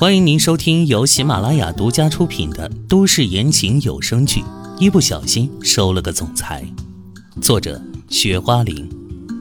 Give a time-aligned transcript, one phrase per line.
[0.00, 4.40] 欢迎您收听由喜马拉雅独家出品的都市言情有声剧
[4.78, 6.64] 《一不小心收了个总裁》，
[7.42, 8.88] 作者：雪花玲，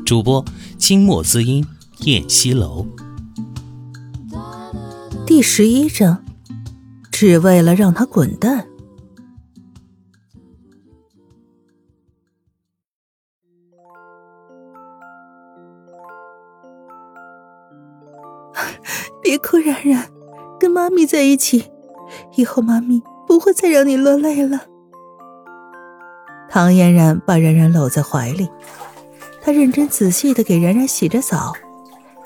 [0.04, 0.44] 主播：
[0.80, 1.64] 清墨滋音、
[2.00, 2.88] 燕西楼。
[5.28, 6.26] 第十一章，
[7.12, 8.68] 只为了让他滚蛋。
[19.22, 20.17] 别哭，冉冉。
[20.68, 21.72] 跟妈咪在一起，
[22.36, 24.60] 以后妈咪不会再让你落泪了。
[26.50, 28.50] 唐嫣然把冉冉搂在怀里，
[29.42, 31.54] 她认真仔细的给冉冉洗着澡，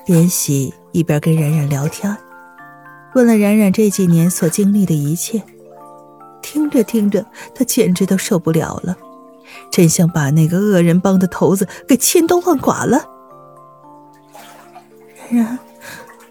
[0.07, 2.17] 边洗一边跟冉冉聊天，
[3.13, 5.43] 问了冉冉这几年所经历的一切。
[6.41, 8.97] 听着听着，她简直都受不了了，
[9.69, 13.05] 真想把那个恶人帮的头子给千刀万剐了。
[15.29, 15.59] 冉冉，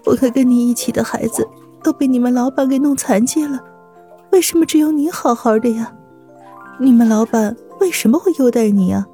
[0.07, 1.47] 我和跟你一起的孩子。
[1.83, 3.59] 都被你们老板给弄残疾了，
[4.33, 5.93] 为什么只有你好好的呀？
[6.79, 9.07] 你们老板为什么会优待你呀？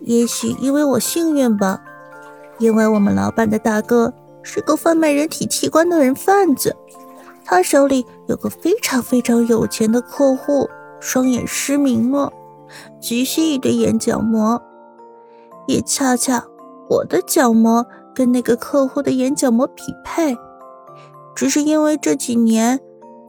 [0.00, 1.82] 也许因为我幸运吧，
[2.58, 6.74] 因为我们老板的大哥是个贩卖人体器官的人贩子，
[7.44, 10.68] 他手里有个非常非常有钱的客户，
[11.00, 12.32] 双眼失明了，
[13.00, 14.60] 急需一对眼角膜，
[15.66, 16.42] 也恰恰
[16.88, 20.36] 我的角膜跟那个客户的眼角膜匹配。
[21.40, 22.78] 只是因为这几年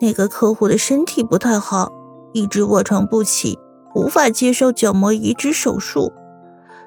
[0.02, 1.94] 那个客户的身体不太好，
[2.34, 3.58] 一直卧床不起，
[3.96, 6.12] 无法接受角膜移植手术，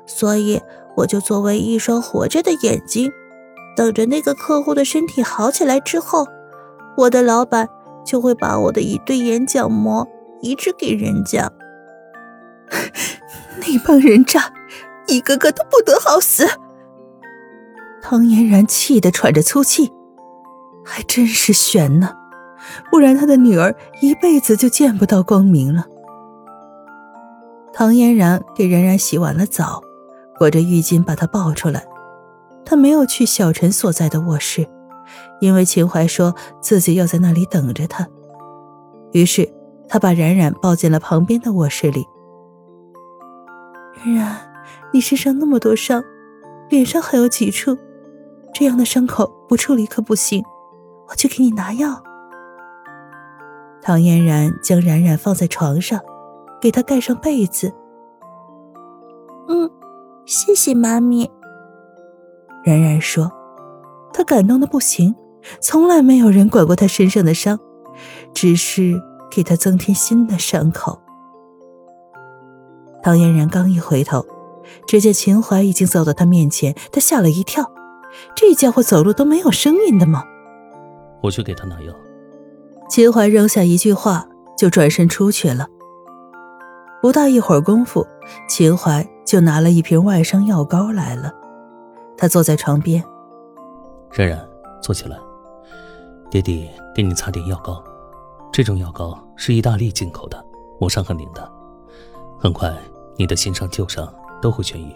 [0.05, 0.61] 所以
[0.99, 3.11] 我就作为一双活着的眼睛，
[3.75, 6.27] 等着那个客户的身体好起来之后，
[6.99, 7.71] 我的老板
[8.05, 10.07] 就会把我的一对眼角膜
[10.43, 11.51] 移植给人家。
[13.61, 14.53] 那帮人渣，
[15.07, 16.47] 一个个都不得好死！
[18.03, 19.91] 唐嫣然气得喘着粗气。
[20.85, 22.15] 还真是悬呢，
[22.91, 25.87] 不然他的女儿一辈子就见不到光明了。
[27.73, 29.83] 唐嫣然给冉冉洗完了澡，
[30.39, 31.85] 裹着浴巾把她抱出来。
[32.65, 34.67] 她没有去小陈所在的卧室，
[35.41, 38.07] 因为秦淮说自己要在那里等着他。
[39.13, 39.53] 于是
[39.89, 42.07] 他把冉冉抱进了旁边的卧室里。
[44.05, 44.37] 冉冉，
[44.93, 46.03] 你身上那么多伤，
[46.71, 47.77] 脸上还有几处，
[48.55, 50.43] 这样的伤口不处理可不行。
[51.09, 52.03] 我去给你拿药。
[53.83, 56.01] 唐嫣然将冉冉放在床上，
[56.61, 57.73] 给她盖上被子。
[59.49, 59.71] 嗯，
[60.25, 61.31] 谢谢妈咪。
[62.65, 63.31] 冉冉说
[64.13, 65.15] ：“她感动的不行，
[65.61, 67.59] 从来没有人管过她身上的伤，
[68.33, 68.99] 只是
[69.31, 70.99] 给她增添新的伤口。”
[73.05, 74.25] 唐嫣然刚一回头，
[74.87, 77.71] 只见秦淮已经走到她面前，她吓了一跳，
[78.35, 80.25] 这家伙走路都没有声音的吗？
[81.25, 81.95] 我去给他拿药。
[82.91, 85.67] 秦淮扔下一句话，就转身出去了。
[87.01, 88.07] 不大一会儿功夫，
[88.47, 91.33] 秦淮就拿了一瓶外伤药膏来了。
[92.19, 93.03] 他坐在床边，
[94.13, 94.39] 冉冉，
[94.83, 95.17] 坐起来。
[96.31, 97.83] 爹地给你擦点药膏，
[98.53, 100.45] 这种药膏是意大利进口的，
[100.79, 101.51] 抹上很灵的，
[102.39, 102.71] 很快
[103.17, 104.13] 你的新伤旧伤
[104.43, 104.95] 都会痊愈。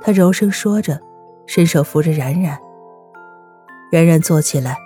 [0.00, 0.98] 他柔声说着，
[1.46, 2.58] 伸手扶着冉冉。
[3.92, 4.78] 冉冉坐起来。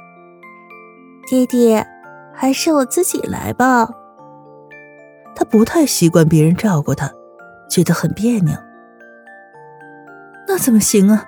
[1.26, 1.86] 爹爹，
[2.34, 3.88] 还是我自己来吧。
[5.34, 7.10] 他不太习惯别人照顾他，
[7.70, 8.54] 觉得很别扭。
[10.46, 11.24] 那怎么行啊？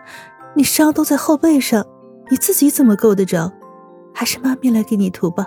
[0.54, 1.84] 你伤都在后背上，
[2.30, 3.50] 你自己怎么够得着？
[4.12, 5.46] 还是妈咪来给你涂吧。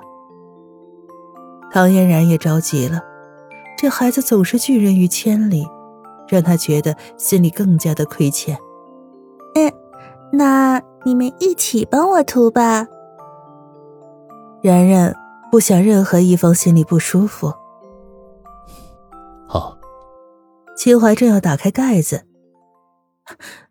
[1.72, 3.02] 唐嫣然也着急了，
[3.78, 5.66] 这孩子总是拒人于千里，
[6.28, 8.58] 让他觉得心里更加的亏欠。
[9.56, 9.72] 嗯，
[10.32, 12.88] 那你们一起帮我涂吧。
[14.62, 15.16] 然然
[15.52, 17.54] 不想任何一方心里不舒服。
[19.48, 19.78] 好，
[20.76, 22.26] 秦淮正要打开盖子，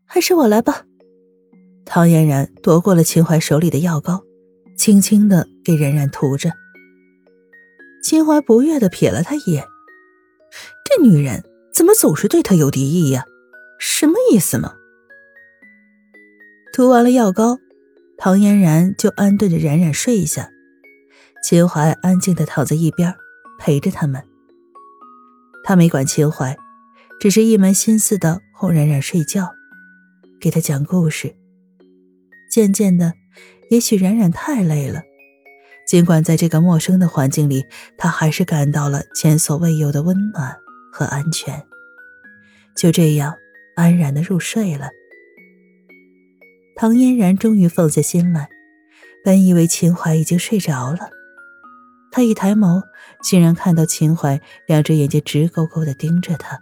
[0.05, 0.85] 还是我来吧。
[1.85, 4.23] 唐嫣然夺过了秦淮手里的药膏，
[4.77, 6.51] 轻轻的给冉冉涂着。
[8.03, 9.65] 秦淮不悦的瞥了他一眼，
[10.85, 13.25] 这女人怎么总是对他有敌意呀？
[13.79, 14.75] 什么意思嘛？
[16.73, 17.59] 涂完了药膏，
[18.17, 20.51] 唐嫣然就安顿着冉冉睡一下。
[21.49, 23.15] 秦淮安静的躺在一边，
[23.57, 24.21] 陪着他们。
[25.63, 26.57] 他没管秦淮，
[27.21, 29.49] 只是一门心思的哄冉冉睡觉，
[30.41, 31.37] 给他讲故事。
[32.51, 33.13] 渐渐的，
[33.71, 35.05] 也许冉冉太累了，
[35.87, 37.65] 尽管在这个陌生的环境里，
[37.97, 40.57] 他还是感到了前所未有的温暖
[40.93, 41.65] 和安全。
[42.77, 43.33] 就这样
[43.77, 44.89] 安然的入睡了。
[46.75, 48.49] 唐嫣然终于放下心来。
[49.25, 51.11] 本以为秦淮已经睡着了，
[52.17, 52.83] 他一抬眸，
[53.23, 56.59] 竟然看到秦淮两只眼睛直勾勾的盯着他，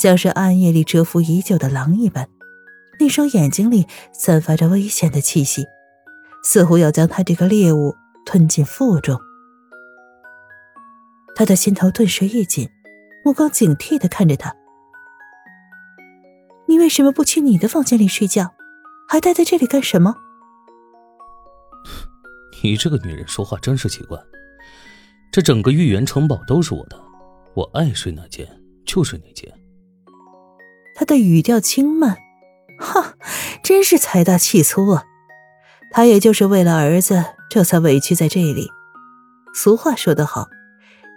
[0.00, 2.28] 像是暗夜里蛰伏已久的狼一般。
[3.00, 5.66] 那双眼睛里散发着危险的气息，
[6.44, 9.18] 似乎要将他这个猎物吞进腹中。
[11.34, 12.68] 他的心头顿时一紧，
[13.24, 14.54] 目光警惕的看着他
[16.68, 18.54] ：“你为什么不去你的房间里睡觉，
[19.08, 20.14] 还待在这里干什么？”
[22.66, 24.18] 你这个女人说话真是奇怪。
[25.30, 27.00] 这整个御园城堡都是我的，
[27.54, 28.44] 我爱睡哪间
[28.84, 29.48] 就睡哪间。
[30.96, 32.16] 他的语调轻慢。
[32.80, 33.14] 哈，
[33.62, 35.04] 真是财大气粗啊！
[35.92, 38.68] 他也就是为了儿子，这才委屈在这里。
[39.54, 40.48] 俗话说得好，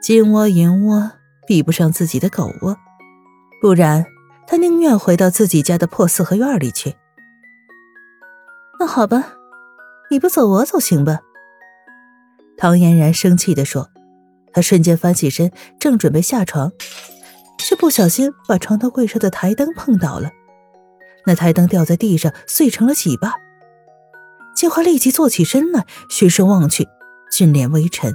[0.04, 1.12] 金窝银窝
[1.48, 2.78] 比不上自己的狗窝，
[3.60, 4.06] 不然
[4.46, 6.96] 他宁愿回到自己家的破四合院里去。
[8.80, 9.34] 那好吧，
[10.12, 11.22] 你不走我走行吧？
[12.60, 13.90] 唐嫣然生气地说。
[14.52, 16.72] 他瞬间翻起身，正准备下床，
[17.60, 20.32] 却不小心把床头柜上的台灯碰倒了。
[21.28, 23.32] 那台灯掉在地上，碎成了几瓣。
[24.56, 26.88] 金华立即坐起身来，循声望去，
[27.32, 28.14] 俊脸微沉。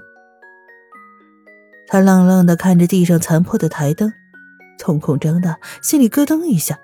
[1.87, 4.13] 他愣愣的看着地上残破的台灯，
[4.77, 6.77] 瞳孔睁大，心里咯噔一下。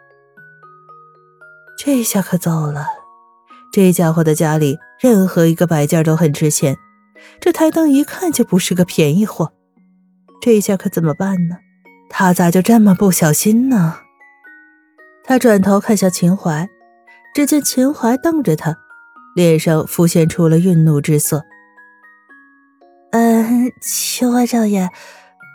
[1.77, 2.87] 这下可糟了，
[3.73, 6.77] 这家伙的家里任何一个摆件都很值钱，
[7.41, 9.53] 这台灯一看就不是个便宜货。
[10.41, 11.57] 这下可怎么办呢？
[12.09, 14.01] 他咋就这么不小心呢？
[15.23, 16.69] 他转头看向秦淮，
[17.35, 18.77] 只见秦淮瞪着他，
[19.37, 21.45] 脸上浮现出了愠怒之色。
[23.13, 24.89] 嗯，秦淮少爷，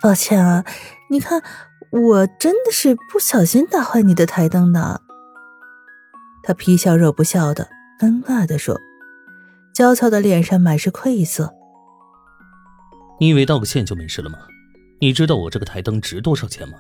[0.01, 0.63] 抱歉啊，
[1.09, 1.41] 你看，
[1.89, 5.01] 我真的是不小心打坏你的台灯的。
[6.43, 7.67] 他皮笑肉不笑的，
[7.99, 8.79] 尴尬的说，
[9.73, 11.54] 娇俏的脸上满是愧色。
[13.19, 14.39] 你以为道个歉就没事了吗？
[14.99, 16.79] 你知道我这个台灯值多少钱吗？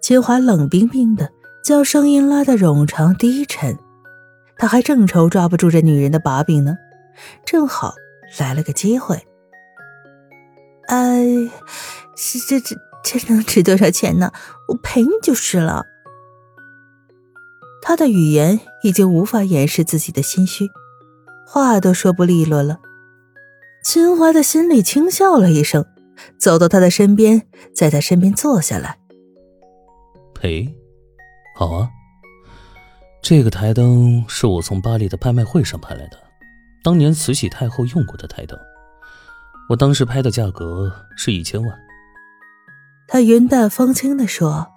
[0.00, 1.30] 秦淮冷冰冰的。
[1.60, 3.76] 将声音拉得冗长低沉，
[4.56, 6.78] 他还正愁抓不住这女人的把柄呢，
[7.44, 7.94] 正好
[8.38, 9.16] 来了个机会。
[10.86, 11.26] 哎，
[12.16, 14.32] 这这这这能值多少钱呢？
[14.68, 15.84] 我赔你就是了。
[17.82, 20.70] 他的语言已经无法掩饰自己的心虚，
[21.46, 22.78] 话都说不利落了。
[23.82, 25.84] 秦淮的心里轻笑了一声，
[26.38, 28.98] 走到他的身边，在他身边坐下来。
[30.34, 30.74] 陪。
[31.56, 31.90] 好啊，
[33.22, 36.16] 这个台灯是我从巴黎的拍卖会上拍来的，
[36.84, 38.58] 当年慈禧太后用过的台灯。
[39.68, 41.78] 我当时拍的价格是一千万。
[43.08, 44.68] 他云淡风轻的说，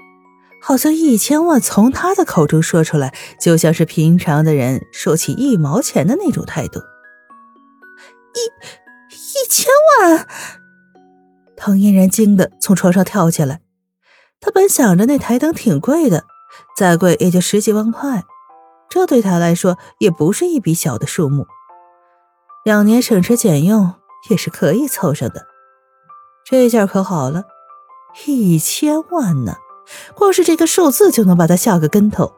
[0.62, 6.80] 好像一千万从他的口中说出来，就像是平常的人说起一毛钱的那种态度。
[8.34, 8.40] 一
[9.12, 9.68] 一千
[10.00, 10.28] 万！
[11.56, 13.62] 唐嫣然惊得从床上跳起来，
[14.40, 16.26] 他本想着那台灯挺贵的。
[16.76, 18.24] 再贵也就十几万块，
[18.90, 21.48] 这对他来说也不是一笔小的数目。
[22.66, 23.94] 两年省吃俭用
[24.30, 25.46] 也是可以凑上的。
[26.44, 27.46] 这下可好了，
[28.26, 29.56] 一千万呢，
[30.14, 32.34] 光是这个数字就能把他吓个跟头。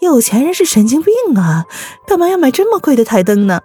[0.00, 1.66] 有钱人是神经病啊，
[2.06, 3.62] 干嘛要买这么贵的台灯呢？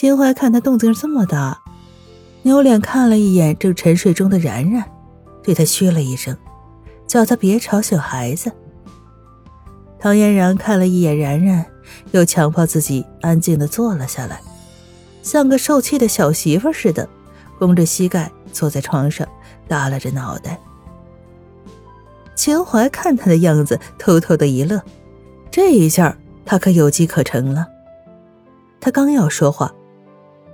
[0.00, 1.60] 秦淮看他动静这么大，
[2.42, 4.84] 扭脸看了一眼正沉睡中的然然，
[5.42, 6.36] 对他嘘了一声。
[7.08, 8.52] 叫他别吵醒孩子。
[9.98, 11.66] 唐嫣然看了一眼然然，
[12.12, 14.40] 又强迫自己安静的坐了下来，
[15.20, 17.08] 像个受气的小媳妇似的，
[17.58, 19.26] 弓着膝盖坐在床上，
[19.66, 20.60] 耷拉着脑袋。
[22.36, 24.80] 秦淮看他的样子，偷偷的一乐，
[25.50, 27.66] 这一下他可有机可乘了。
[28.80, 29.74] 他刚要说话，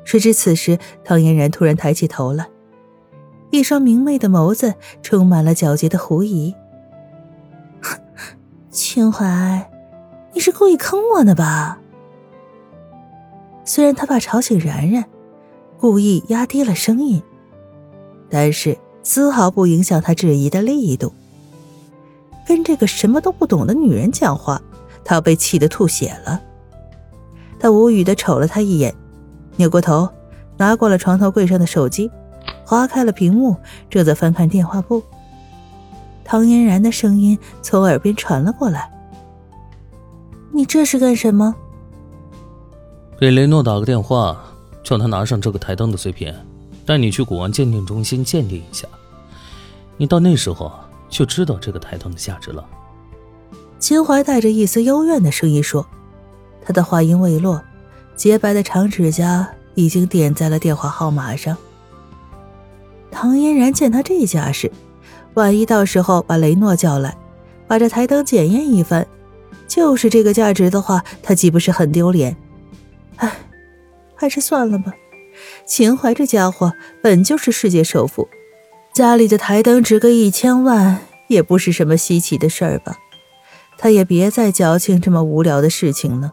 [0.04, 2.46] 谁知此时唐嫣然突然抬起头来。
[3.50, 6.54] 一双明媚的眸子充满了皎洁的狐疑。
[8.70, 9.70] 秦淮，
[10.32, 11.78] 你是故意坑我的吧？
[13.64, 15.04] 虽然他怕吵醒然然，
[15.78, 17.22] 故意压低了声音，
[18.28, 21.12] 但是丝毫不影响他质疑的力度。
[22.46, 24.60] 跟这个什么都不懂的女人讲话，
[25.04, 26.42] 他被气得吐血了。
[27.58, 28.94] 他无语的瞅了他一眼，
[29.56, 30.08] 扭过头，
[30.56, 32.10] 拿过了床头柜上的手机。
[32.66, 33.56] 划开了屏幕，
[33.90, 35.02] 正在翻看电话簿。
[36.24, 38.90] 唐嫣然的声音从耳边传了过来
[40.50, 41.54] ：“你这是干什么？”
[43.20, 44.42] 给雷诺打个电话，
[44.82, 46.34] 叫他拿上这个台灯的碎片，
[46.86, 48.88] 带你去古玩鉴定中心鉴定一下。
[49.98, 50.72] 你到那时候
[51.10, 52.64] 就知道这个台灯的价值了。
[53.78, 55.86] 秦淮带着一丝幽怨的声音说
[56.64, 57.60] ：“他的话音未落，
[58.16, 61.56] 洁白的长指甲已经点在了电话号码上。
[63.10, 64.70] 唐嫣然见他这架势，
[65.34, 67.16] 万一到时候把雷诺叫来，
[67.66, 69.06] 把这台灯检验一番，
[69.68, 72.36] 就是这个价值的话，他岂不是很丢脸？
[73.16, 73.32] 唉，
[74.14, 74.92] 还是算了吧。
[75.66, 78.28] 秦淮这家伙本就是世界首富，
[78.92, 82.96] 家里的台灯值个一千万，也不是什么稀奇的事儿吧？
[83.76, 86.32] 他也别再矫情这么无聊的事情了。